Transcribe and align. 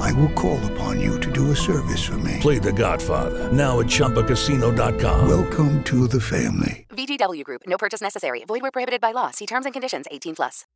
I 0.00 0.12
will 0.12 0.32
call 0.34 0.60
upon 0.72 1.00
you 1.00 1.18
to 1.20 1.30
do 1.30 1.50
a 1.50 1.56
service 1.56 2.02
for 2.02 2.18
me. 2.18 2.38
Play 2.40 2.58
The 2.58 2.72
Godfather 2.72 3.50
now 3.52 3.80
at 3.80 3.86
ChumbaCasino.com. 3.86 5.28
Welcome 5.28 5.82
to 5.84 6.06
the 6.06 6.20
family. 6.20 6.86
VGW 6.90 7.44
Group. 7.44 7.62
No 7.66 7.76
purchase 7.78 8.02
necessary. 8.02 8.44
Void 8.46 8.62
where 8.62 8.70
prohibited 8.70 9.00
by 9.00 9.12
law. 9.12 9.30
See 9.30 9.46
terms 9.46 9.64
and 9.66 9.72
conditions. 9.72 10.06
18 10.10 10.34
plus. 10.34 10.66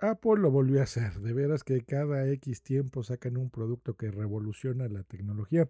Apple 0.00 0.36
lo 0.36 0.50
volvió 0.50 0.80
a 0.80 0.84
hacer. 0.84 1.20
De 1.20 1.32
veras 1.32 1.64
que 1.64 1.84
cada 1.84 2.24
X 2.30 2.62
tiempo 2.62 3.02
sacan 3.02 3.36
un 3.36 3.50
producto 3.50 3.96
que 3.96 4.10
revoluciona 4.10 4.88
la 4.88 5.02
tecnología. 5.02 5.68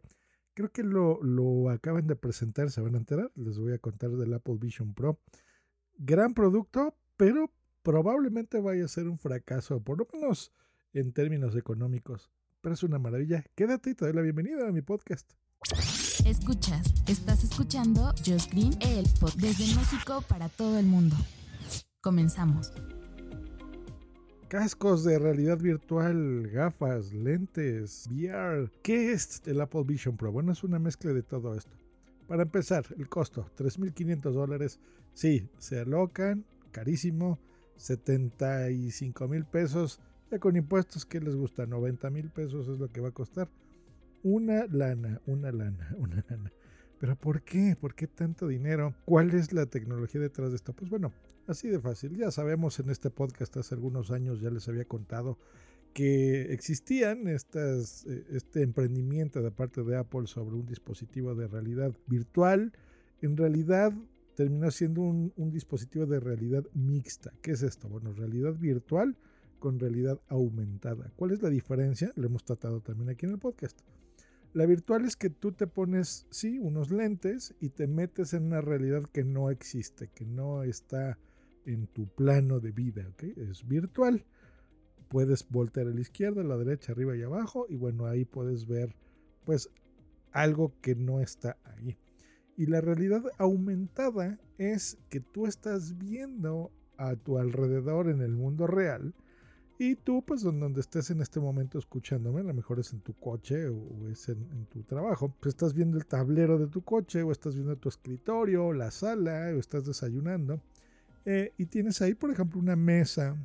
Creo 0.54 0.70
que 0.70 0.82
lo, 0.82 1.22
lo 1.22 1.70
acaban 1.70 2.06
de 2.06 2.16
presentar, 2.16 2.70
se 2.70 2.80
van 2.80 2.94
a 2.94 2.98
enterar. 2.98 3.30
Les 3.36 3.58
voy 3.58 3.72
a 3.72 3.78
contar 3.78 4.10
del 4.10 4.34
Apple 4.34 4.56
Vision 4.58 4.92
Pro. 4.92 5.18
Gran 5.96 6.34
producto, 6.34 6.94
pero 7.16 7.50
probablemente 7.82 8.60
vaya 8.60 8.84
a 8.84 8.88
ser 8.88 9.08
un 9.08 9.18
fracaso, 9.18 9.80
por 9.80 9.98
lo 9.98 10.06
menos 10.12 10.52
en 10.92 11.12
términos 11.12 11.56
económicos. 11.56 12.30
Pero 12.60 12.74
es 12.74 12.82
una 12.82 12.98
maravilla. 12.98 13.44
Quédate 13.54 13.90
y 13.90 13.94
te 13.94 14.04
doy 14.06 14.14
la 14.14 14.22
bienvenida 14.22 14.68
a 14.68 14.72
mi 14.72 14.82
podcast. 14.82 15.32
Escuchas, 16.24 16.94
estás 17.06 17.44
escuchando 17.44 18.12
Just 18.26 18.52
Green, 18.52 18.72
el 18.80 19.06
podcast 19.20 19.38
desde 19.38 19.74
México 19.74 20.22
para 20.28 20.48
todo 20.48 20.78
el 20.78 20.86
mundo. 20.86 21.16
Comenzamos. 22.00 22.72
Cascos 24.48 25.04
de 25.04 25.18
realidad 25.18 25.58
virtual, 25.58 26.48
gafas, 26.48 27.12
lentes, 27.12 28.08
VR. 28.10 28.70
¿Qué 28.82 29.12
es 29.12 29.42
el 29.46 29.60
Apple 29.60 29.84
Vision 29.84 30.16
Pro? 30.16 30.32
Bueno, 30.32 30.52
es 30.52 30.64
una 30.64 30.78
mezcla 30.78 31.12
de 31.12 31.22
todo 31.22 31.54
esto. 31.54 31.76
Para 32.26 32.42
empezar, 32.44 32.86
el 32.96 33.08
costo, 33.08 33.50
3.500 33.56 34.32
dólares. 34.32 34.80
Sí, 35.12 35.48
se 35.58 35.80
alocan, 35.80 36.44
carísimo, 36.70 37.38
75 37.76 39.28
mil 39.28 39.44
pesos. 39.44 40.00
Ya 40.30 40.38
con 40.38 40.56
impuestos, 40.56 41.06
¿qué 41.06 41.20
les 41.20 41.34
gusta? 41.34 41.64
90 41.64 42.10
mil 42.10 42.28
pesos 42.30 42.68
es 42.68 42.78
lo 42.78 42.88
que 42.92 43.00
va 43.00 43.08
a 43.08 43.12
costar. 43.12 43.48
Una 44.22 44.66
lana, 44.66 45.22
una 45.26 45.50
lana, 45.50 45.94
una 45.98 46.22
lana. 46.28 46.52
Pero 47.00 47.16
¿por 47.16 47.42
qué? 47.42 47.76
¿Por 47.80 47.94
qué 47.94 48.06
tanto 48.06 48.46
dinero? 48.46 48.94
¿Cuál 49.06 49.30
es 49.30 49.52
la 49.52 49.66
tecnología 49.66 50.20
detrás 50.20 50.50
de 50.50 50.56
esto? 50.56 50.74
Pues 50.74 50.90
bueno, 50.90 51.12
así 51.46 51.68
de 51.68 51.80
fácil. 51.80 52.16
Ya 52.16 52.30
sabemos 52.30 52.78
en 52.78 52.90
este 52.90 53.08
podcast 53.08 53.56
hace 53.56 53.74
algunos 53.74 54.10
años 54.10 54.40
ya 54.40 54.50
les 54.50 54.68
había 54.68 54.84
contado 54.84 55.38
que 55.94 56.52
existían 56.52 57.26
estas, 57.28 58.04
eh, 58.06 58.26
este 58.30 58.62
emprendimiento 58.62 59.40
de 59.40 59.50
parte 59.50 59.82
de 59.82 59.96
Apple 59.96 60.26
sobre 60.26 60.56
un 60.56 60.66
dispositivo 60.66 61.34
de 61.34 61.46
realidad 61.46 61.94
virtual. 62.06 62.72
En 63.22 63.36
realidad 63.36 63.94
terminó 64.34 64.70
siendo 64.70 65.00
un, 65.00 65.32
un, 65.36 65.50
dispositivo 65.50 66.04
de 66.04 66.20
realidad 66.20 66.64
mixta. 66.74 67.32
¿Qué 67.40 67.52
es 67.52 67.62
esto? 67.62 67.88
Bueno, 67.88 68.12
realidad 68.12 68.54
virtual 68.54 69.16
con 69.58 69.78
realidad 69.78 70.20
aumentada. 70.28 71.12
¿Cuál 71.16 71.32
es 71.32 71.42
la 71.42 71.50
diferencia? 71.50 72.12
Lo 72.16 72.26
hemos 72.26 72.44
tratado 72.44 72.80
también 72.80 73.10
aquí 73.10 73.26
en 73.26 73.32
el 73.32 73.38
podcast. 73.38 73.80
La 74.54 74.64
virtual 74.66 75.04
es 75.04 75.16
que 75.16 75.28
tú 75.28 75.52
te 75.52 75.66
pones, 75.66 76.26
sí, 76.30 76.58
unos 76.58 76.90
lentes 76.90 77.54
y 77.60 77.68
te 77.68 77.86
metes 77.86 78.32
en 78.32 78.44
una 78.44 78.60
realidad 78.60 79.04
que 79.12 79.22
no 79.22 79.50
existe, 79.50 80.08
que 80.14 80.24
no 80.24 80.62
está 80.62 81.18
en 81.66 81.86
tu 81.86 82.08
plano 82.08 82.60
de 82.60 82.72
vida, 82.72 83.06
¿ok? 83.08 83.24
Es 83.36 83.68
virtual. 83.68 84.24
Puedes 85.08 85.46
voltear 85.48 85.86
a 85.86 85.90
la 85.90 86.00
izquierda, 86.00 86.40
a 86.40 86.44
la 86.44 86.56
derecha, 86.56 86.92
arriba 86.92 87.16
y 87.16 87.22
abajo 87.22 87.66
y 87.68 87.76
bueno, 87.76 88.06
ahí 88.06 88.24
puedes 88.24 88.66
ver 88.66 88.96
pues 89.44 89.70
algo 90.32 90.72
que 90.80 90.94
no 90.94 91.20
está 91.20 91.58
ahí. 91.64 91.98
Y 92.56 92.66
la 92.66 92.80
realidad 92.80 93.22
aumentada 93.38 94.40
es 94.56 94.98
que 95.10 95.20
tú 95.20 95.46
estás 95.46 95.96
viendo 95.98 96.72
a 96.96 97.16
tu 97.16 97.38
alrededor 97.38 98.08
en 98.08 98.20
el 98.20 98.34
mundo 98.34 98.66
real 98.66 99.14
y 99.78 99.94
tú, 99.94 100.24
pues 100.24 100.42
donde 100.42 100.80
estés 100.80 101.10
en 101.10 101.20
este 101.20 101.38
momento 101.40 101.78
escuchándome, 101.78 102.40
a 102.40 102.44
lo 102.44 102.54
mejor 102.54 102.80
es 102.80 102.92
en 102.92 103.00
tu 103.00 103.14
coche 103.14 103.68
o, 103.68 104.08
es 104.08 104.28
en, 104.28 104.38
en, 104.52 104.66
tu 104.66 104.82
trabajo, 104.82 105.32
pues 105.40 105.54
estás 105.54 105.72
viendo 105.72 105.96
el 105.96 106.06
tablero 106.06 106.58
de 106.58 106.66
tu 106.66 106.82
coche 106.82 107.22
o 107.22 107.30
estás 107.30 107.54
viendo 107.54 107.76
tu 107.76 107.88
escritorio, 107.88 108.72
la 108.72 108.90
sala 108.90 109.50
o 109.54 109.58
estás 109.58 109.86
desayunando 109.86 110.60
eh, 111.30 111.52
y 111.58 111.66
tienes 111.66 112.00
ahí, 112.00 112.14
por 112.14 112.30
ejemplo, 112.30 112.58
una 112.58 112.74
mesa, 112.74 113.36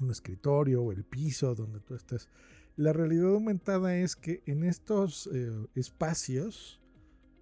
un 0.00 0.10
escritorio 0.10 0.82
o 0.82 0.90
el 0.90 1.04
piso 1.04 1.54
donde 1.54 1.78
tú 1.78 1.94
estés. 1.94 2.28
La 2.76 2.92
realidad 2.92 3.30
aumentada 3.34 3.96
es 3.96 4.16
que 4.16 4.42
en 4.46 4.64
estos 4.64 5.28
eh, 5.32 5.48
espacios 5.76 6.80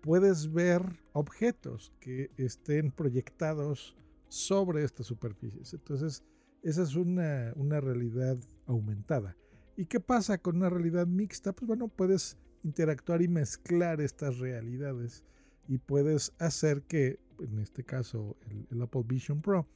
puedes 0.02 0.52
ver 0.52 1.00
objetos 1.14 1.90
que 2.00 2.30
estén 2.36 2.90
proyectados 2.90 3.96
sobre 4.28 4.84
estas 4.84 5.06
superficies. 5.06 5.72
Entonces, 5.72 6.22
esa 6.62 6.82
es 6.82 6.94
una, 6.94 7.52
una, 7.56 7.80
realidad 7.80 8.36
aumentada. 8.66 9.36
¿Y 9.76 9.86
qué 9.86 10.00
pasa 10.00 10.38
con 10.38 10.56
una 10.56 10.70
realidad 10.70 11.06
mixta? 11.06 11.52
Pues 11.52 11.66
bueno, 11.66 11.88
puedes 11.88 12.38
interactuar 12.62 13.22
y 13.22 13.28
mezclar 13.28 14.00
estas 14.00 14.38
realidades 14.38 15.24
y 15.68 15.78
puedes 15.78 16.32
hacer 16.38 16.82
que, 16.82 17.18
en 17.40 17.58
este 17.58 17.84
caso, 17.84 18.36
el, 18.70 18.82
Apple 18.82 19.02
Vision 19.06 19.42
Pro, 19.42 19.66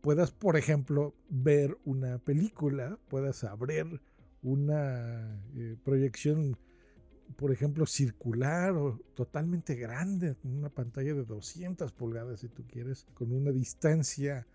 puedas, 0.00 0.30
por 0.30 0.56
ejemplo, 0.56 1.14
ver 1.28 1.78
una 1.84 2.18
película, 2.18 2.98
puedas 3.08 3.44
abrir 3.44 4.00
una 4.42 5.42
eh, 5.54 5.76
proyección, 5.84 6.56
por 7.36 7.52
ejemplo, 7.52 7.86
circular 7.86 8.74
o 8.76 8.98
totalmente 9.14 9.74
grande, 9.74 10.36
una 10.44 10.68
pantalla 10.68 11.14
de 11.14 11.24
200 11.24 11.92
pulgadas 11.92 12.40
si 12.40 12.48
tú 12.48 12.64
quieres, 12.66 13.06
con 13.14 13.32
una 13.32 13.50
distancia 13.50 14.46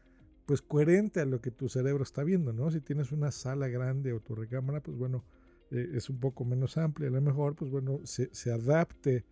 pues 0.45 0.61
coherente 0.61 1.21
a 1.21 1.25
lo 1.25 1.41
que 1.41 1.51
tu 1.51 1.69
cerebro 1.69 2.03
está 2.03 2.23
viendo, 2.23 2.53
¿no? 2.53 2.69
Si 2.71 2.81
tienes 2.81 3.11
una 3.11 3.31
sala 3.31 3.67
grande 3.67 4.13
o 4.13 4.19
tu 4.19 4.35
recámara, 4.35 4.81
pues 4.81 4.97
bueno, 4.97 5.23
eh, 5.71 5.91
es 5.93 6.09
un 6.09 6.19
poco 6.19 6.45
menos 6.45 6.77
amplia, 6.77 7.07
a 7.07 7.11
lo 7.11 7.21
mejor, 7.21 7.55
pues 7.55 7.71
bueno, 7.71 8.01
se, 8.03 8.51
adapte 8.51 9.23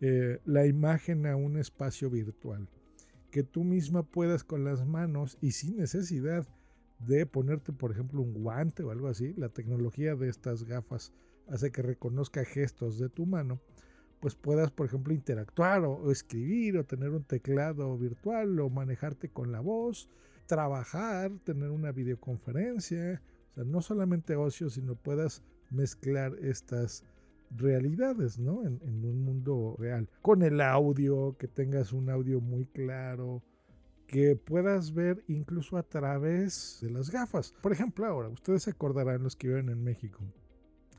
eh, 0.00 0.38
la 0.44 0.66
imagen 0.66 1.26
a 1.26 1.36
un 1.36 1.56
espacio 1.56 2.10
virtual. 2.10 2.68
Que 3.30 3.42
tú 3.42 3.64
misma 3.64 4.02
puedas 4.02 4.44
con 4.44 4.64
las 4.64 4.86
manos 4.86 5.38
y 5.40 5.52
sin 5.52 5.76
necesidad 5.76 6.46
de 6.98 7.24
ponerte, 7.24 7.72
por 7.72 7.92
ejemplo, 7.92 8.20
un 8.20 8.34
guante 8.34 8.82
o 8.82 8.90
algo 8.90 9.08
así, 9.08 9.32
la 9.34 9.48
tecnología 9.48 10.14
de 10.16 10.28
estas 10.28 10.64
gafas 10.64 11.12
hace 11.48 11.72
que 11.72 11.82
reconozca 11.82 12.44
gestos 12.44 12.98
de 12.98 13.08
tu 13.08 13.24
mano, 13.24 13.60
pues 14.20 14.34
puedas, 14.34 14.70
por 14.70 14.86
ejemplo, 14.86 15.14
interactuar 15.14 15.82
o 15.84 16.10
escribir 16.10 16.76
o 16.76 16.84
tener 16.84 17.10
un 17.10 17.24
teclado 17.24 17.96
virtual 17.96 18.60
o 18.60 18.68
manejarte 18.68 19.30
con 19.30 19.50
la 19.50 19.60
voz 19.60 20.10
trabajar, 20.50 21.30
tener 21.44 21.70
una 21.70 21.92
videoconferencia, 21.92 23.22
o 23.52 23.54
sea, 23.54 23.64
no 23.64 23.80
solamente 23.80 24.34
ocio, 24.34 24.68
sino 24.68 24.96
puedas 24.96 25.44
mezclar 25.70 26.34
estas 26.42 27.04
realidades, 27.56 28.36
¿no? 28.36 28.64
En, 28.64 29.04
un 29.04 29.22
mundo 29.22 29.76
real. 29.78 30.08
Con 30.22 30.42
el 30.42 30.60
audio, 30.60 31.36
que 31.38 31.46
tengas 31.46 31.92
un 31.92 32.10
audio 32.10 32.40
muy 32.40 32.66
claro, 32.66 33.44
que 34.08 34.34
puedas 34.34 34.92
ver 34.92 35.22
incluso 35.28 35.76
a 35.76 35.84
través 35.84 36.80
de 36.82 36.90
las 36.90 37.10
gafas. 37.10 37.54
Por 37.62 37.70
ejemplo, 37.72 38.04
ahora, 38.04 38.28
ustedes 38.28 38.64
se 38.64 38.70
acordarán 38.70 39.22
los 39.22 39.36
que 39.36 39.46
viven 39.46 39.68
en 39.68 39.84
México 39.84 40.18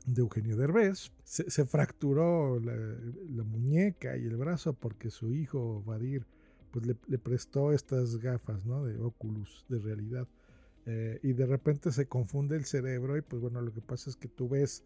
de 0.06 0.22
Eugenio 0.22 0.56
Derbez, 0.56 1.12
se, 1.24 1.50
se 1.50 1.66
fracturó 1.66 2.58
la, 2.58 2.74
la, 2.74 3.44
muñeca 3.44 4.16
y 4.16 4.24
el 4.24 4.36
brazo 4.36 4.72
porque 4.72 5.10
su 5.10 5.30
hijo 5.30 5.82
Vadir 5.84 6.26
pues 6.72 6.86
le, 6.86 7.18
prestó 7.18 7.72
estas 7.72 8.16
gafas, 8.16 8.64
¿no? 8.66 8.84
De 8.84 8.98
Oculus, 8.98 9.64
de 9.68 9.78
realidad. 9.78 10.26
Eh, 10.86 11.20
y 11.22 11.32
de 11.34 11.46
repente 11.46 11.92
se 11.92 12.06
confunde 12.06 12.56
el 12.56 12.64
cerebro 12.64 13.16
y 13.16 13.22
pues 13.22 13.40
bueno, 13.40 13.60
lo 13.60 13.72
que 13.72 13.80
pasa 13.80 14.10
es 14.10 14.16
que 14.16 14.28
tú 14.28 14.48
ves 14.48 14.82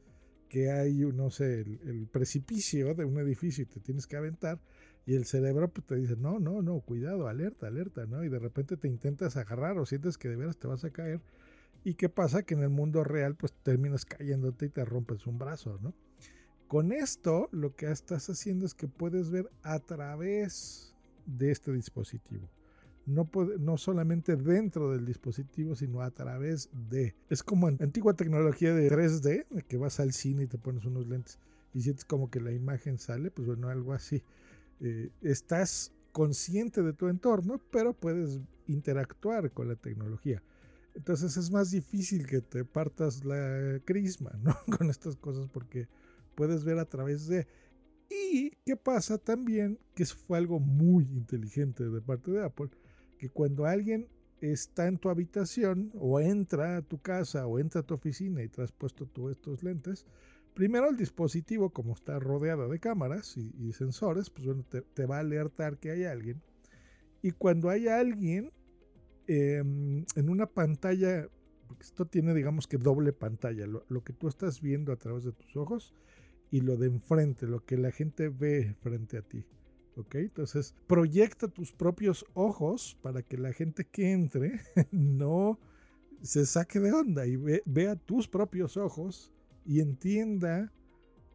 que 0.51 0.71
hay, 0.71 0.99
no 0.99 1.31
sé, 1.31 1.61
el, 1.61 1.81
el, 1.87 2.07
precipicio 2.07 2.95
de 2.95 3.05
un 3.05 3.19
edificio 3.19 3.63
y 3.63 3.67
te 3.67 3.81
tienes 3.81 4.07
que 4.07 4.17
aventar 4.17 4.61
y 5.07 5.15
el 5.15 5.25
cerebro 5.25 5.73
pues, 5.73 5.87
te 5.87 5.95
dice, 5.95 6.17
no, 6.17 6.41
no, 6.41 6.63
no, 6.63 6.81
cuidado, 6.81 7.29
alerta, 7.29 7.69
alerta, 7.69 8.07
¿no? 8.07 8.25
Y 8.25 8.29
de 8.29 8.41
repente 8.41 8.77
te 8.77 8.89
intentas 8.89 9.37
agarrar 9.37 9.79
o 9.79 9.87
sientes 9.87 10.19
que 10.19 10.29
de 10.29 10.37
veras 10.37 10.59
te 10.59 10.67
vas 10.67 10.85
a 10.85 10.91
caer. 10.91 11.21
¿Y 11.85 11.95
qué 11.95 12.09
pasa? 12.09 12.43
Que 12.43 12.55
en 12.55 12.63
el 12.63 12.71
mundo 12.71 13.05
real 13.05 13.37
pues 13.37 13.53
terminas 13.63 14.05
cayéndote 14.05 14.67
y 14.67 14.69
te 14.71 14.85
rompes 14.85 15.27
un 15.29 15.39
brazo, 15.39 15.79
¿no? 15.81 15.95
Con 16.67 16.91
esto 16.91 17.49
lo 17.53 17.77
que 17.77 17.89
estás 17.93 18.29
haciendo 18.29 18.67
es 18.67 18.75
que 18.75 18.89
puedes 18.89 19.31
ver 19.31 19.49
a 19.63 19.79
través 19.79 20.96
de 21.27 21.51
este 21.51 21.73
dispositivo. 21.73 22.49
No, 23.05 23.29
no 23.61 23.77
solamente 23.77 24.35
dentro 24.35 24.91
del 24.91 25.05
dispositivo, 25.05 25.77
sino 25.77 26.01
a 26.01 26.11
través 26.11 26.71
de. 26.89 27.15
Es 27.29 27.43
como 27.43 27.69
antigua 27.69 28.15
tecnología 28.15 28.75
de 28.75 28.91
3D, 28.91 29.65
que 29.67 29.77
vas 29.77 30.01
al 30.01 30.13
cine 30.13 30.45
y 30.45 30.47
te 30.47 30.59
pones 30.59 30.85
unos 30.85 31.07
lentes 31.07 31.39
y 31.77 31.83
sientes 31.83 32.07
como 32.07 32.31
que 32.31 32.41
la 32.41 32.53
imagen 32.53 32.99
sale, 32.99 33.31
pues 33.31 33.47
bueno, 33.47 33.69
algo 33.69 33.93
así. 33.93 34.23
Eh, 34.81 35.11
estás 35.21 35.93
consciente 36.11 36.83
de 36.83 36.95
tu 36.95 37.09
entorno, 37.09 37.61
pero 37.71 37.93
puedes 37.93 38.41
interactuar 38.67 39.53
con 39.53 39.69
la 39.69 39.77
tecnología. 39.77 40.43
Entonces 40.95 41.37
es 41.37 41.51
más 41.51 41.71
difícil 41.71 42.27
que 42.27 42.41
te 42.41 42.65
partas 42.65 43.27
la 43.27 43.79
crisma. 43.85 44.33
Con 44.79 44.89
estas 44.89 45.17
cosas 45.17 45.49
porque 45.49 45.87
puedes 46.35 46.65
ver 46.65 46.79
a 46.79 46.87
través 46.87 47.27
de... 47.27 47.47
Y 48.09 48.51
qué 48.65 48.77
pasa 48.77 49.19
también, 49.19 49.79
que 49.95 50.05
eso 50.05 50.17
fue 50.17 50.39
algo 50.39 50.61
muy 50.61 51.05
inteligente 51.05 51.89
de 51.89 52.01
parte 52.01 52.31
de 52.31 52.45
Apple, 52.45 52.71
que 53.19 53.31
cuando 53.31 53.67
alguien 53.67 54.09
está 54.41 54.87
en 54.87 54.99
tu 54.99 55.09
habitación 55.09 55.91
o 55.95 56.21
entra 56.21 56.77
a 56.77 56.83
tu 56.83 57.01
casa 57.01 57.47
o 57.47 57.59
entra 57.59 57.81
a 57.81 57.85
tu 57.85 57.95
oficina 57.95 58.43
y 58.43 58.49
te 58.49 58.63
has 58.63 58.73
puesto 58.73 59.07
tú 59.07 59.31
estos 59.31 59.63
lentes, 59.63 60.07
primero 60.55 60.89
el 60.89 60.97
dispositivo, 60.97 61.71
como 61.71 61.95
está 61.95 62.19
rodeado 62.19 62.69
de 62.69 62.79
cámaras 62.79 63.37
y, 63.37 63.73
sensores, 63.73 64.31
pues 64.31 64.47
bueno, 64.47 64.65
te, 64.65 65.07
va 65.07 65.17
a 65.17 65.21
alertar 65.21 65.79
que 65.79 65.91
hay 65.91 66.05
alguien. 66.05 66.43
Y 67.23 67.33
cuando 67.33 67.71
hay 67.71 67.89
alguien 67.89 68.53
em, 69.27 70.05
en 70.15 70.29
una 70.29 70.47
pantalla, 70.47 71.29
esto 71.81 72.07
tiene 72.07 72.35
digamos 72.35 72.69
que 72.69 72.79
doble 72.79 73.13
pantalla, 73.13 73.67
lo, 73.67 73.85
lo, 73.89 74.05
que 74.05 74.13
tú 74.13 74.29
estás 74.29 74.61
viendo 74.61 74.93
a 74.93 74.97
través 74.97 75.25
de 75.25 75.33
tus 75.33 75.57
ojos 75.57 75.95
y 76.57 76.63
lo 76.63 76.79
de 76.79 76.87
enfrente, 76.87 77.47
lo 77.47 77.67
que 77.67 77.77
la 77.77 77.91
gente 77.91 78.31
ve 78.31 78.75
frente 78.81 79.19
a 79.19 79.23
ti. 79.23 79.45
¿Ok? 79.95 80.15
Entonces, 80.15 80.75
proyecta 80.87 81.49
tus 81.49 81.71
propios 81.71 82.25
ojos 82.33 82.97
para 83.03 83.23
que 83.23 83.37
la 83.37 83.53
gente 83.53 83.85
que 83.85 84.13
entre 84.13 84.61
no 84.91 85.61
se 86.23 86.47
saque 86.47 86.81
de 86.81 86.93
onda 86.93 87.27
y 87.27 87.37
vea 87.37 87.97
tus 87.97 88.27
propios 88.27 88.79
ojos 88.79 89.35
y 89.67 89.81
entienda 89.81 90.73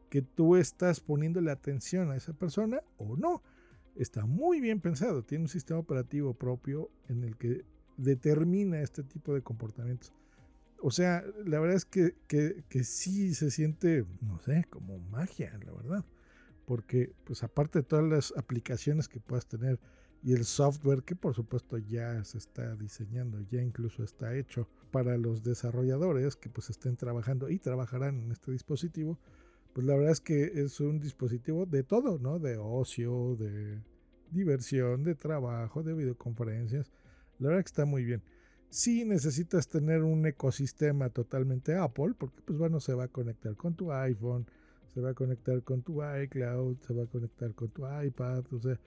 que 0.10 0.24
tú 0.24 0.56
estás 0.56 1.00
poniéndole 1.00 1.52
atención 1.52 2.10
a 2.10 2.16
esa 2.16 2.34
persona 2.34 2.82
o 2.98 3.16
no. 3.16 3.44
Está 3.96 4.26
muy 4.26 4.60
bien 4.60 4.82
pensado, 4.82 5.24
tiene 5.24 5.44
un 5.44 5.50
sistema 5.50 5.80
operativo 5.80 6.34
propio 6.34 6.90
en 7.10 7.24
el 7.24 7.38
que 7.38 7.64
determina 7.98 8.82
este 8.82 9.04
tipo 9.04 9.36
de 9.36 9.44
comportamientos. 9.44 10.16
O 10.82 10.92
sea, 10.92 11.24
la 11.46 11.60
verdad 11.60 11.78
es 11.78 11.86
que, 11.86 12.16
que, 12.28 12.64
que 12.70 12.84
sí 12.84 13.36
se 13.36 13.52
siente, 13.52 14.06
no 14.22 14.40
sé, 14.40 14.66
como 14.70 14.98
magia, 15.00 15.58
la 15.66 15.72
verdad 15.74 16.06
porque 16.72 17.12
pues 17.26 17.44
aparte 17.44 17.80
de 17.80 17.84
todas 17.84 18.06
las 18.06 18.34
aplicaciones 18.38 19.10
que 19.10 19.20
puedas 19.20 19.46
tener 19.46 19.78
y 20.24 20.32
el 20.32 20.46
software 20.46 21.04
que 21.04 21.18
por 21.18 21.34
supuesto 21.34 21.78
ya 21.78 22.24
se 22.24 22.38
está 22.38 22.76
diseñando, 22.78 23.42
ya 23.50 23.62
incluso 23.62 24.04
está 24.04 24.36
hecho 24.38 24.70
para 24.90 25.18
los 25.18 25.44
desarrolladores 25.44 26.38
que 26.38 26.50
pues 26.50 26.70
estén 26.70 26.96
trabajando 26.96 27.50
y 27.50 27.60
trabajarán 27.60 28.22
en 28.22 28.32
este 28.32 28.54
dispositivo, 28.54 29.20
pues 29.74 29.86
la 29.86 29.96
verdad 29.96 30.12
es 30.12 30.22
que 30.22 30.62
es 30.62 30.80
un 30.80 31.02
dispositivo 31.02 31.66
de 31.66 31.84
todo, 31.84 32.20
¿no? 32.20 32.40
De 32.40 32.58
ocio, 32.58 33.36
de 33.36 33.82
diversión, 34.30 35.04
de 35.04 35.16
trabajo, 35.16 35.84
de 35.84 35.94
videoconferencias. 35.94 36.92
La 37.40 37.50
verdad 37.50 37.64
que 37.64 37.70
está 37.70 37.86
muy 37.86 38.06
bien. 38.06 38.22
Si 38.72 39.04
necesitas 39.04 39.68
tener 39.68 40.02
un 40.02 40.26
ecosistema 40.26 41.10
totalmente 41.10 41.76
Apple, 41.76 42.14
porque 42.18 42.42
pues 42.42 42.58
bueno, 42.58 42.80
se 42.80 42.94
va 42.94 43.04
a 43.04 43.08
conectar 43.10 43.58
con 43.58 43.76
tu 43.76 43.92
iPhone, 43.92 44.48
se 44.94 45.02
va 45.02 45.10
a 45.10 45.14
conectar 45.14 45.62
con 45.62 45.82
tu 45.82 46.02
iCloud, 46.02 46.78
se 46.80 46.94
va 46.94 47.04
a 47.04 47.08
conectar 47.08 47.54
con 47.54 47.68
tu 47.68 47.84
iPad, 47.86 48.46
o 48.54 48.60
sea, 48.62 48.80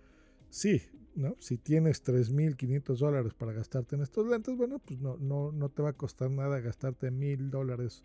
sí, 0.48 0.80
¿no? 1.14 1.36
Si 1.38 1.58
tienes 1.58 2.02
3.500 2.02 2.96
dólares 2.96 3.34
para 3.34 3.52
gastarte 3.52 3.96
en 3.96 4.00
estos 4.00 4.26
lentes, 4.26 4.56
bueno, 4.56 4.78
pues 4.78 4.98
no, 5.00 5.18
no, 5.18 5.52
no 5.52 5.68
te 5.68 5.82
va 5.82 5.90
a 5.90 5.92
costar 5.92 6.30
nada 6.30 6.60
gastarte 6.60 7.10
1.000 7.10 7.50
dólares 7.50 8.04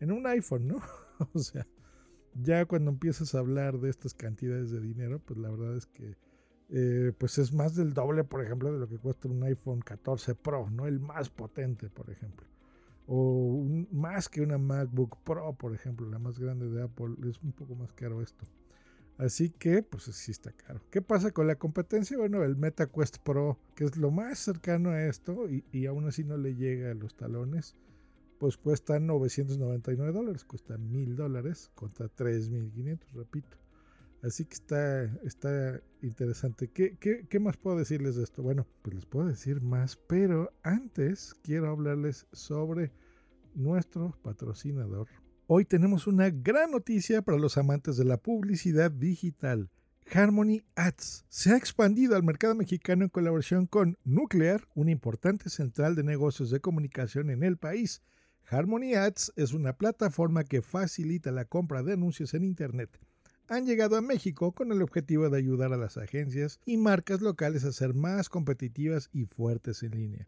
en 0.00 0.10
un 0.10 0.26
iPhone, 0.26 0.66
¿no? 0.66 0.80
o 1.34 1.38
sea, 1.38 1.68
ya 2.34 2.66
cuando 2.66 2.90
empiezas 2.90 3.36
a 3.36 3.38
hablar 3.38 3.78
de 3.78 3.90
estas 3.90 4.12
cantidades 4.12 4.72
de 4.72 4.80
dinero, 4.80 5.20
pues 5.20 5.38
la 5.38 5.50
verdad 5.50 5.76
es 5.76 5.86
que 5.86 6.16
eh, 6.72 7.12
pues 7.16 7.38
es 7.38 7.52
más 7.52 7.76
del 7.76 7.92
doble, 7.94 8.24
por 8.24 8.42
ejemplo, 8.44 8.72
de 8.72 8.78
lo 8.78 8.88
que 8.88 8.98
cuesta 8.98 9.28
un 9.28 9.42
iPhone 9.44 9.80
14 9.80 10.34
Pro, 10.34 10.68
¿no? 10.70 10.86
El 10.86 10.98
más 10.98 11.30
potente, 11.30 11.88
por 11.88 12.10
ejemplo 12.10 12.46
o 13.06 13.64
más 13.90 14.28
que 14.28 14.40
una 14.40 14.58
MacBook 14.58 15.18
Pro, 15.24 15.52
por 15.54 15.74
ejemplo, 15.74 16.08
la 16.08 16.18
más 16.18 16.38
grande 16.38 16.68
de 16.68 16.82
Apple, 16.82 17.16
es 17.28 17.42
un 17.42 17.52
poco 17.52 17.74
más 17.74 17.92
caro 17.92 18.22
esto. 18.22 18.46
Así 19.18 19.50
que, 19.50 19.82
pues 19.82 20.04
sí 20.04 20.30
está 20.30 20.52
caro. 20.52 20.80
¿Qué 20.90 21.02
pasa 21.02 21.30
con 21.30 21.46
la 21.46 21.56
competencia? 21.56 22.16
Bueno, 22.16 22.42
el 22.42 22.56
MetaQuest 22.56 23.18
Pro, 23.18 23.58
que 23.74 23.84
es 23.84 23.96
lo 23.96 24.10
más 24.10 24.38
cercano 24.38 24.90
a 24.90 25.04
esto 25.04 25.48
y, 25.48 25.64
y 25.72 25.86
aún 25.86 26.08
así 26.08 26.24
no 26.24 26.36
le 26.36 26.54
llega 26.54 26.90
a 26.90 26.94
los 26.94 27.14
talones, 27.14 27.76
pues 28.38 28.56
cuesta 28.56 28.98
999 28.98 30.12
dólares, 30.12 30.44
cuesta 30.44 30.78
1000 30.78 31.16
dólares 31.16 31.70
contra 31.74 32.08
3500, 32.08 33.12
repito. 33.12 33.58
Así 34.22 34.44
que 34.44 34.54
está, 34.54 35.04
está 35.24 35.80
interesante. 36.00 36.68
¿Qué, 36.68 36.96
¿Qué, 36.96 37.40
más 37.40 37.56
puedo 37.56 37.76
decirles 37.76 38.14
de 38.14 38.22
esto? 38.22 38.40
Bueno, 38.42 38.68
pues 38.82 38.94
les 38.94 39.04
puedo 39.04 39.26
decir 39.26 39.60
más, 39.60 39.96
pero 39.96 40.52
antes 40.62 41.34
quiero 41.42 41.70
hablarles 41.70 42.26
sobre 42.32 42.92
nuestro 43.54 44.16
patrocinador. 44.22 45.08
Hoy 45.48 45.64
tenemos 45.64 46.06
una 46.06 46.30
gran 46.30 46.70
noticia 46.70 47.22
para 47.22 47.36
los 47.36 47.58
amantes 47.58 47.96
de 47.96 48.04
la 48.04 48.16
publicidad 48.16 48.92
digital. 48.92 49.70
Harmony 50.12 50.62
Ads 50.76 51.24
se 51.28 51.52
ha 51.52 51.56
expandido 51.56 52.14
al 52.14 52.22
mercado 52.22 52.54
mexicano 52.54 53.02
en 53.02 53.10
colaboración 53.10 53.66
con 53.66 53.98
Nuclear, 54.04 54.62
una 54.76 54.92
importante 54.92 55.50
central 55.50 55.96
de 55.96 56.04
negocios 56.04 56.50
de 56.50 56.60
comunicación 56.60 57.28
en 57.30 57.42
el 57.42 57.56
país. 57.56 58.02
Harmony 58.48 58.94
Ads 58.94 59.32
es 59.34 59.52
una 59.52 59.76
plataforma 59.76 60.44
que 60.44 60.62
facilita 60.62 61.32
la 61.32 61.44
compra 61.44 61.82
de 61.82 61.94
anuncios 61.94 62.34
en 62.34 62.44
Internet 62.44 63.00
han 63.52 63.66
llegado 63.66 63.96
a 63.96 64.00
México 64.00 64.52
con 64.52 64.72
el 64.72 64.80
objetivo 64.80 65.28
de 65.28 65.36
ayudar 65.36 65.74
a 65.74 65.76
las 65.76 65.98
agencias 65.98 66.58
y 66.64 66.78
marcas 66.78 67.20
locales 67.20 67.64
a 67.64 67.72
ser 67.72 67.92
más 67.92 68.30
competitivas 68.30 69.10
y 69.12 69.26
fuertes 69.26 69.82
en 69.82 69.90
línea. 69.90 70.26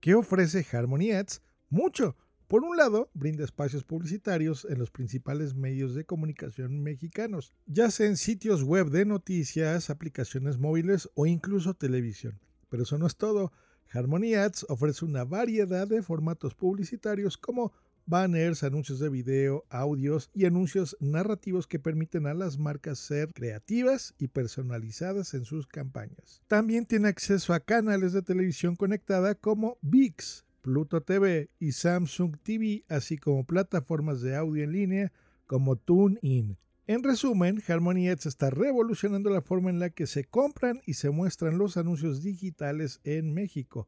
¿Qué 0.00 0.14
ofrece 0.14 0.66
Harmony 0.72 1.12
Ads? 1.12 1.42
Mucho. 1.68 2.16
Por 2.48 2.64
un 2.64 2.76
lado, 2.76 3.08
brinda 3.14 3.44
espacios 3.44 3.84
publicitarios 3.84 4.66
en 4.68 4.80
los 4.80 4.90
principales 4.90 5.54
medios 5.54 5.94
de 5.94 6.04
comunicación 6.04 6.82
mexicanos, 6.82 7.54
ya 7.66 7.92
sea 7.92 8.08
en 8.08 8.16
sitios 8.16 8.64
web 8.64 8.90
de 8.90 9.04
noticias, 9.04 9.88
aplicaciones 9.88 10.58
móviles 10.58 11.08
o 11.14 11.26
incluso 11.26 11.74
televisión. 11.74 12.40
Pero 12.68 12.82
eso 12.82 12.98
no 12.98 13.06
es 13.06 13.16
todo. 13.16 13.52
Harmony 13.92 14.34
Ads 14.34 14.66
ofrece 14.68 15.04
una 15.04 15.24
variedad 15.24 15.86
de 15.86 16.02
formatos 16.02 16.56
publicitarios 16.56 17.36
como 17.36 17.72
banners, 18.10 18.62
anuncios 18.64 18.98
de 18.98 19.08
video, 19.08 19.64
audios 19.70 20.30
y 20.34 20.44
anuncios 20.44 20.96
narrativos 21.00 21.66
que 21.66 21.78
permiten 21.78 22.26
a 22.26 22.34
las 22.34 22.58
marcas 22.58 22.98
ser 22.98 23.32
creativas 23.32 24.14
y 24.18 24.28
personalizadas 24.28 25.32
en 25.32 25.44
sus 25.44 25.66
campañas. 25.66 26.42
También 26.48 26.84
tiene 26.84 27.08
acceso 27.08 27.54
a 27.54 27.60
canales 27.60 28.12
de 28.12 28.22
televisión 28.22 28.76
conectada 28.76 29.34
como 29.34 29.78
VIX, 29.80 30.44
Pluto 30.60 31.00
TV 31.00 31.48
y 31.58 31.72
Samsung 31.72 32.36
TV, 32.42 32.84
así 32.88 33.16
como 33.16 33.46
plataformas 33.46 34.20
de 34.20 34.36
audio 34.36 34.64
en 34.64 34.72
línea 34.72 35.12
como 35.46 35.76
TuneIn. 35.76 36.58
En 36.86 37.04
resumen, 37.04 37.62
Harmony 37.68 38.08
Ads 38.08 38.26
está 38.26 38.50
revolucionando 38.50 39.30
la 39.30 39.42
forma 39.42 39.70
en 39.70 39.78
la 39.78 39.90
que 39.90 40.08
se 40.08 40.24
compran 40.24 40.80
y 40.86 40.94
se 40.94 41.10
muestran 41.10 41.56
los 41.56 41.76
anuncios 41.76 42.22
digitales 42.22 43.00
en 43.04 43.32
México. 43.32 43.86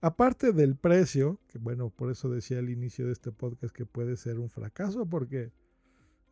Aparte 0.02 0.52
del 0.52 0.76
precio, 0.76 1.40
que 1.48 1.60
bueno, 1.60 1.92
por 1.92 2.12
eso 2.12 2.28
decía 2.28 2.60
al 2.60 2.70
inicio 2.70 3.06
de 3.06 3.14
este 3.14 3.32
podcast 3.32 3.74
que 3.74 3.86
puede 3.86 4.18
ser 4.18 4.38
un 4.38 4.50
fracaso, 4.50 5.06
porque, 5.06 5.54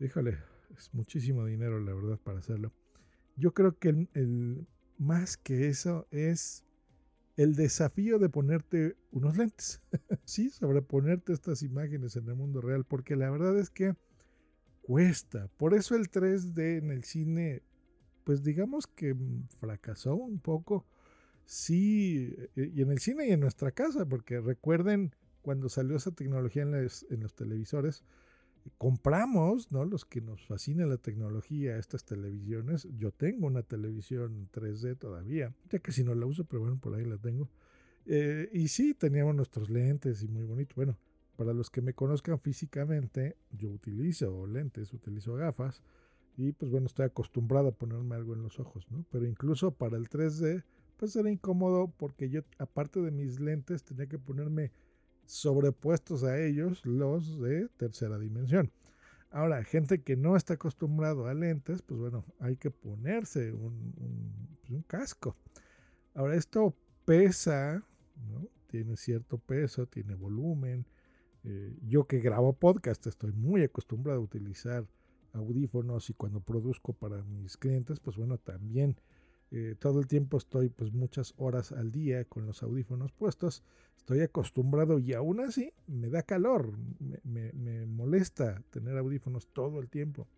híjole, 0.01 0.39
es 0.77 0.94
muchísimo 0.94 1.46
dinero 1.46 1.80
la 1.80 1.94
verdad 1.94 2.20
para 2.22 2.39
hacerlo. 2.39 2.74
Yo 3.38 3.53
creo 3.53 3.80
que 3.80 4.10
el 4.13 4.68
más 4.98 5.38
que 5.38 5.70
eso 5.70 6.06
es 6.12 6.65
el 7.41 7.55
desafío 7.55 8.19
de 8.19 8.29
ponerte 8.29 8.95
unos 9.12 9.36
lentes. 9.36 9.81
sí, 10.25 10.50
sobreponerte 10.50 11.33
estas 11.33 11.63
imágenes 11.63 12.15
en 12.15 12.27
el 12.27 12.36
mundo 12.36 12.62
real, 12.62 12.86
porque 12.86 13.15
la 13.15 13.29
verdad 13.31 13.57
es 13.57 13.69
que 13.69 13.95
cuesta. 14.81 15.48
Por 15.57 15.74
eso 15.74 15.95
el 15.95 16.10
3D 16.12 16.77
en 16.77 16.91
el 16.91 17.03
cine, 17.03 17.63
pues 18.24 18.43
digamos 18.43 18.86
que 18.86 19.13
mm, 19.13 19.48
fracasó 19.60 20.15
un 20.15 20.39
poco. 20.39 20.86
Sí, 21.45 22.36
eh, 22.55 22.71
y 22.74 22.81
en 22.81 22.91
el 22.91 23.00
cine 23.00 23.27
y 23.27 23.31
en 23.31 23.39
nuestra 23.39 23.71
casa, 23.71 24.05
porque 24.05 24.39
recuerden 24.39 25.15
cuando 25.41 25.67
salió 25.67 25.95
esa 25.95 26.12
tecnología 26.12 26.62
en, 26.62 26.75
en 26.75 27.19
los 27.21 27.33
televisores, 27.33 28.03
compramos, 28.77 29.72
¿no? 29.72 29.86
Los 29.86 30.06
que 30.06 30.22
nos 30.22 30.46
fascina 30.46 30.86
la 30.86 30.98
tecnología, 30.98 31.77
estas 31.77 32.03
televisiones. 32.06 32.88
Yo 32.98 33.12
tengo 33.12 33.48
una 33.48 33.63
televisión 33.63 34.50
3D 34.51 34.98
todavía, 34.98 35.53
ya 35.70 35.80
que 35.80 35.91
si 35.91 36.03
no 36.03 36.15
la 36.15 36.25
uso, 36.25 36.46
pero 36.46 36.62
bueno, 36.62 36.80
por 36.80 36.96
ahí 36.96 37.06
la 37.06 37.18
tengo. 37.18 37.50
Eh, 38.06 38.50
y 38.53 38.68
sí, 38.68 38.94
teníamos 38.94 39.36
nuestros 39.36 39.70
lentes 39.70 40.24
y 40.24 40.27
muy 40.27 40.44
bonito. 40.44 40.74
Bueno, 40.75 40.98
para 41.36 41.53
los 41.53 41.70
que 41.70 41.82
me 41.82 41.94
conozcan 41.94 42.39
físicamente, 42.39 43.38
yo 43.51 43.70
utilizo 43.70 44.46
lentes, 44.48 44.94
utilizo 44.94 45.36
gafas. 45.36 45.82
Y 46.38 46.53
pues 46.53 46.72
bueno, 46.72 46.88
estoy 46.88 47.06
acostumbrado 47.06 47.70
a 47.70 47.72
ponerme 47.74 48.15
algo 48.15 48.34
en 48.34 48.41
los 48.41 48.60
ojos, 48.60 48.89
¿no? 48.89 49.06
Pero 49.12 49.25
incluso 49.25 49.72
para 49.72 49.98
el 49.98 50.10
3D, 50.10 50.63
pues 50.98 51.15
era 51.15 51.30
incómodo 51.30 51.91
porque 51.98 52.30
yo, 52.30 52.41
aparte 52.58 53.01
de 53.01 53.12
mis 53.12 53.39
lentes, 53.39 53.84
tenía 53.84 54.08
que 54.08 54.18
ponerme 54.18 54.72
sobrepuestos 55.31 56.23
a 56.23 56.38
ellos 56.41 56.85
los 56.85 57.39
de 57.39 57.69
tercera 57.77 58.19
dimensión. 58.19 58.69
Ahora, 59.29 59.63
gente 59.63 60.01
que 60.01 60.17
no 60.17 60.35
está 60.35 60.55
acostumbrado 60.55 61.27
a 61.27 61.33
lentes, 61.33 61.81
pues 61.81 62.01
bueno, 62.01 62.25
hay 62.39 62.57
que 62.57 62.69
ponerse 62.69 63.53
un, 63.53 63.93
pues, 64.67 64.83
casco. 64.88 65.38
Ahora, 66.13 66.35
esto 66.35 66.75
pesa, 67.05 67.81
tiene 68.67 68.97
cierto 68.97 69.38
peso, 69.38 69.85
tiene 69.85 70.15
volumen. 70.15 70.85
Eh, 71.45 71.77
yo 71.88 72.07
que 72.07 72.19
grabo 72.19 72.51
podcast 72.51 73.07
estoy 73.07 73.31
muy 73.31 73.63
acostumbrado 73.63 74.19
a 74.19 74.23
utilizar 74.23 74.85
audífonos 75.31 76.09
y 76.09 76.13
cuando 76.13 76.41
produzco 76.41 76.91
para 76.91 77.23
mis 77.23 77.55
clientes, 77.55 78.01
pues 78.01 78.17
bueno, 78.17 78.38
también 78.38 78.97
eh, 79.53 79.75
todo 79.77 80.00
el 80.00 80.08
tiempo 80.08 80.38
estoy 80.38 80.70
pues 80.70 80.93
muchas 80.93 81.34
horas 81.36 81.74
al 81.74 81.91
día 81.91 82.24
con 82.24 82.46
los 82.46 82.63
audífonos 82.63 83.12
puestos, 83.12 83.63
estoy 83.98 84.22
acostumbrado 84.22 84.98
y 84.98 85.12
aún 85.12 85.41
así 85.41 85.74
me 85.88 86.10
da 86.10 86.24
calor, 86.24 86.72
me, 87.24 87.86
molesta 87.86 88.63
tener 88.70 88.98
audífonos 88.98 89.48
todo 89.51 89.81
el 89.81 89.89
tiempo. 89.89 90.29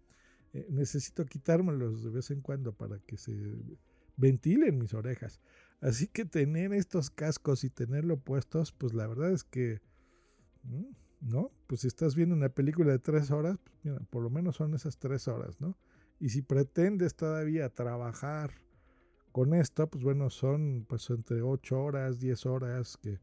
Eh, 0.53 0.65
necesito 0.71 1.25
quitármelos 1.25 2.03
de 2.03 2.09
vez 2.09 2.31
en 2.31 2.41
cuando 2.41 2.73
para 2.73 2.97
que 2.99 3.17
se 3.17 3.35
ventilen 4.17 4.79
mis 4.79 4.95
orejas. 4.95 5.39
Así 5.79 6.07
que 6.07 6.25
tener 6.25 6.73
estos 6.73 7.11
cascos 7.11 7.63
y 7.63 7.69
tenerlo 7.69 8.17
puestos, 8.17 8.71
pues 8.71 8.95
la 8.95 9.05
verdad 9.05 9.31
es 9.31 9.43
que, 9.43 9.79
mm, 10.63 11.29
¿no? 11.29 11.51
Pues 11.67 11.81
si 11.81 11.87
estás 11.87 12.15
viendo 12.15 12.33
una 12.33 12.49
película 12.49 12.91
de 12.91 12.99
tres 12.99 13.29
horas, 13.29 13.59
pues 13.83 13.95
por 14.09 14.23
lo 14.23 14.31
menos 14.31 14.55
son 14.55 14.73
esas 14.73 14.97
tres 14.97 15.27
horas, 15.27 15.61
¿no? 15.61 15.77
Y 16.19 16.29
si 16.29 16.41
pretendes 16.41 17.15
todavía 17.15 17.69
trabajar 17.69 18.51
con 19.33 19.55
esto, 19.55 19.87
pues 19.87 20.03
bueno, 20.03 20.29
son 20.29 20.85
pues 20.87 21.09
entre 21.09 21.41
8 21.41 21.81
horas, 21.81 22.19
10 22.19 22.45
horas, 22.45 22.97
que 22.97 23.19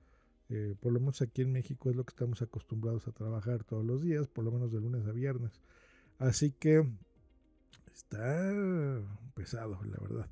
eh, 0.50 0.75
por 0.81 0.93
lo 0.93 0.99
menos 1.00 1.23
aquí 1.23 1.43
en 1.43 1.52
México 1.52 1.88
es 1.88 1.97
lo 1.97 2.05
que 2.05 2.11
estamos 2.11 2.43
acostumbrados 2.43 3.07
a 3.09 3.12
trabajar 3.12 3.62
todos 3.64 3.85
los 3.85 4.02
días, 4.02 4.26
por 4.26 4.45
lo 4.45 4.50
menos 4.50 4.73
de 4.73 4.81
lunes 4.81 5.07
a 5.07 5.12
viernes. 5.12 5.52
Así 6.19 6.50
que 6.50 6.85
está 7.95 8.52
pesado, 9.35 9.79
la 9.85 9.99
verdad. 10.00 10.29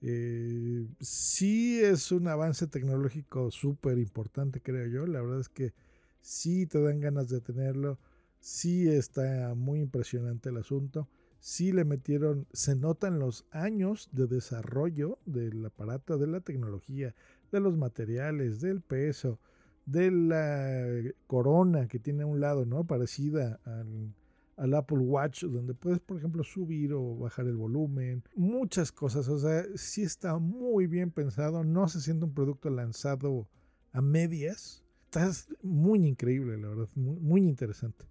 Eh, 0.00 0.86
sí 1.00 1.80
es 1.82 2.12
un 2.12 2.28
avance 2.28 2.68
tecnológico 2.68 3.50
súper 3.50 3.98
importante, 3.98 4.62
creo 4.62 4.86
yo. 4.86 5.06
La 5.06 5.20
verdad 5.22 5.40
es 5.40 5.48
que 5.48 5.74
sí 6.20 6.66
te 6.66 6.80
dan 6.80 7.00
ganas 7.00 7.28
de 7.28 7.40
tenerlo. 7.40 7.98
Sí 8.38 8.88
está 8.88 9.54
muy 9.56 9.80
impresionante 9.80 10.50
el 10.50 10.58
asunto 10.58 11.08
sí 11.40 11.72
le 11.72 11.84
metieron, 11.84 12.46
se 12.52 12.74
notan 12.74 13.18
los 13.18 13.46
años 13.50 14.08
de 14.12 14.26
desarrollo 14.26 15.18
del 15.26 15.64
aparato, 15.64 16.18
de 16.18 16.26
la 16.26 16.40
tecnología, 16.40 17.14
de 17.52 17.60
los 17.60 17.76
materiales, 17.76 18.60
del 18.60 18.80
peso, 18.80 19.38
de 19.86 20.10
la 20.10 21.12
corona 21.26 21.86
que 21.86 21.98
tiene 21.98 22.24
a 22.24 22.26
un 22.26 22.40
lado, 22.40 22.66
¿no? 22.66 22.84
Parecida 22.84 23.60
al, 23.64 24.74
Apple 24.74 24.98
Watch, 24.98 25.44
donde 25.44 25.74
puedes, 25.74 26.00
por 26.00 26.16
ejemplo, 26.16 26.42
subir 26.42 26.92
o 26.94 27.16
bajar 27.16 27.46
el 27.46 27.56
volumen, 27.56 28.24
muchas 28.34 28.90
cosas, 28.90 29.28
o 29.28 29.38
sea, 29.38 29.64
sí 29.74 30.02
está 30.02 30.38
muy 30.38 30.86
bien 30.86 31.10
pensado, 31.10 31.62
no 31.62 31.88
se 31.88 32.00
siente 32.00 32.24
un 32.24 32.32
producto 32.32 32.70
lanzado 32.70 33.46
a 33.92 34.00
medias, 34.00 34.82
está 35.04 35.30
muy 35.62 36.06
increíble, 36.06 36.56
la 36.56 36.68
verdad, 36.68 36.88
muy 36.94 37.46
interesante. 37.46 38.06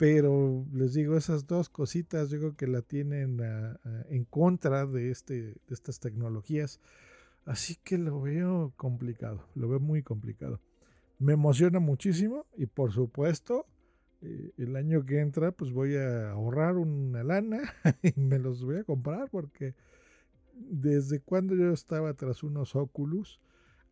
Pero 0.00 0.64
les 0.72 0.94
digo, 0.94 1.14
esas 1.14 1.46
dos 1.46 1.68
cositas 1.68 2.30
yo 2.30 2.38
creo 2.38 2.56
que 2.56 2.66
la 2.66 2.80
tienen 2.80 3.38
ah, 3.42 3.78
ah, 3.84 4.02
en 4.08 4.24
contra 4.24 4.86
de, 4.86 5.10
este, 5.10 5.34
de 5.34 5.58
estas 5.68 6.00
tecnologías. 6.00 6.80
Así 7.44 7.76
que 7.84 7.98
lo 7.98 8.22
veo 8.22 8.72
complicado, 8.78 9.46
lo 9.54 9.68
veo 9.68 9.78
muy 9.78 10.02
complicado. 10.02 10.58
Me 11.18 11.34
emociona 11.34 11.80
muchísimo 11.80 12.46
y 12.56 12.64
por 12.64 12.92
supuesto 12.92 13.66
eh, 14.22 14.52
el 14.56 14.74
año 14.76 15.04
que 15.04 15.20
entra 15.20 15.52
pues 15.52 15.70
voy 15.70 15.96
a 15.96 16.30
ahorrar 16.30 16.78
una 16.78 17.22
lana 17.22 17.60
y 18.02 18.18
me 18.18 18.38
los 18.38 18.64
voy 18.64 18.78
a 18.78 18.84
comprar 18.84 19.28
porque 19.30 19.74
desde 20.54 21.20
cuando 21.20 21.54
yo 21.54 21.74
estaba 21.74 22.14
tras 22.14 22.42
unos 22.42 22.74
Oculus, 22.74 23.38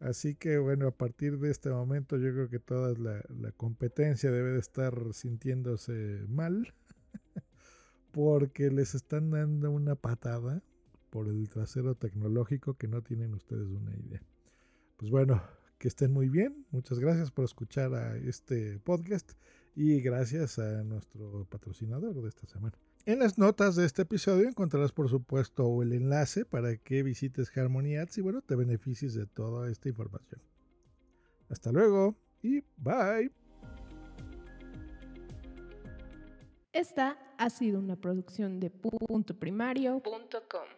Así 0.01 0.37
que 0.37 0.59
bueno, 0.59 0.87
a 0.87 0.91
partir 0.93 1.39
de 1.39 1.51
este 1.51 1.71
momento 1.71 2.17
yo 2.17 2.33
creo 2.33 2.49
que 2.49 2.61
toda 2.61 2.95
la, 2.99 3.53
competencia 3.53 4.31
debe 4.31 4.53
de 4.53 4.61
estar 4.61 4.95
sintiéndose 5.13 6.25
mal 6.29 6.73
porque 8.13 8.71
les 8.71 8.95
están 8.95 9.31
dando 9.31 9.71
una 9.73 9.97
patada 9.97 10.63
por 11.11 11.27
el 11.27 11.49
trasero 11.49 11.97
tecnológico 11.97 12.75
que 12.75 12.87
no 12.87 13.03
tienen 13.03 13.35
ustedes 13.35 13.69
una 13.69 13.97
idea. 13.97 14.23
Pues 14.99 15.11
bueno, 15.11 15.43
que 15.79 15.89
estén 15.89 16.13
muy 16.13 16.29
bien. 16.29 16.67
Muchas 16.71 17.01
gracias 17.01 17.31
por 17.31 17.45
escuchar 17.45 17.93
este 18.25 18.79
podcast 18.81 19.33
y 19.79 20.01
gracias 20.01 20.59
a 20.59 20.83
nuestro 20.83 21.47
patrocinador 21.49 22.21
de 22.21 22.29
esta 22.29 22.49
semana. 22.49 22.77
En 23.07 23.21
las 23.21 23.39
notas 23.39 23.77
de 23.77 23.87
este 23.87 24.03
episodio 24.03 24.49
encontrarás 24.49 24.91
por 24.91 25.09
supuesto 25.09 25.81
el 25.85 25.93
enlace 25.93 26.45
para 26.45 26.77
que 26.77 27.05
visites 27.05 27.57
Harmony 27.57 27.97
Ads 27.97 28.19
y 28.19 28.21
bueno, 28.23 28.43
te 28.43 28.57
beneficies 28.57 29.15
de 29.15 29.27
toda 29.27 29.71
esta 29.71 29.89
información. 29.89 30.43
Hasta 31.49 31.71
luego 31.71 32.17
y 32.43 32.65
bye. 32.77 33.31
Esta 36.73 37.17
ha 37.39 37.49
sido 37.49 37.79
una 37.79 37.95
producción 37.95 38.59
de 38.59 38.71
punto 38.71 39.39
primario.com. 39.39 40.78